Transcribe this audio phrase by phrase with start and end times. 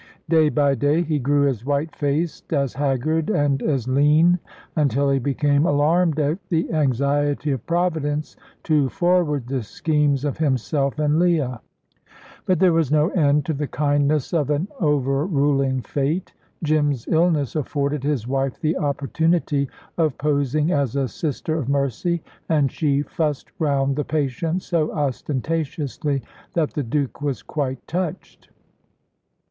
[0.27, 4.39] Day by day he grew as white faced, as haggard, and as lean,
[4.75, 10.97] until he became alarmed at the anxiety of Providence to forward the schemes of himself
[10.97, 11.61] and Leah.
[12.47, 16.33] But there was no end to the kindness of an overruling fate.
[16.63, 22.71] Jim's illness afforded his wife the opportunity of posing as a sister of mercy, and
[22.71, 26.23] she fussed round the patient so ostentatiously,
[26.55, 28.49] that the Duke was quite touched.